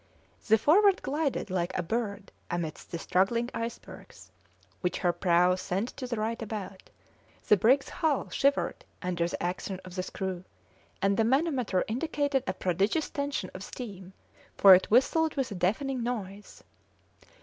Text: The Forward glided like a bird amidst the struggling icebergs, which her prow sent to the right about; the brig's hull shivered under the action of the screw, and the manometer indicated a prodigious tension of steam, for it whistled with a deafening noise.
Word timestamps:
The 0.47 0.57
Forward 0.57 1.03
glided 1.03 1.51
like 1.51 1.77
a 1.77 1.83
bird 1.83 2.31
amidst 2.49 2.89
the 2.89 2.97
struggling 2.97 3.51
icebergs, 3.53 4.31
which 4.79 4.97
her 4.97 5.13
prow 5.13 5.53
sent 5.53 5.89
to 5.89 6.07
the 6.07 6.15
right 6.15 6.41
about; 6.41 6.89
the 7.47 7.55
brig's 7.55 7.87
hull 7.87 8.27
shivered 8.31 8.83
under 9.03 9.27
the 9.27 9.43
action 9.43 9.79
of 9.85 9.93
the 9.93 10.01
screw, 10.01 10.43
and 11.03 11.17
the 11.17 11.23
manometer 11.23 11.85
indicated 11.87 12.43
a 12.47 12.53
prodigious 12.55 13.11
tension 13.11 13.51
of 13.53 13.61
steam, 13.63 14.13
for 14.57 14.73
it 14.73 14.89
whistled 14.89 15.35
with 15.35 15.51
a 15.51 15.53
deafening 15.53 16.01
noise. 16.01 16.63